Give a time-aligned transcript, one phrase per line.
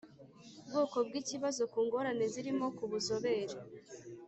[0.67, 3.55] Bwoko bw ikibazo ku ngorane zirimo ku buzobere